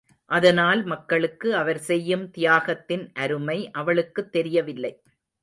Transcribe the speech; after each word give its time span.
அதனால் 0.31 0.83
மக்களுக்கு 0.83 1.55
அவர் 1.55 1.79
செய்யும் 1.79 2.31
தியாகத்தின் 2.37 3.11
அருமை 3.13 3.71
அவளுக்குத் 3.71 4.31
தெரியவில்லை. 4.31 4.93